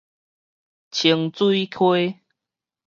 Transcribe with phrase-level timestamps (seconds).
[0.89, 2.21] 清水溪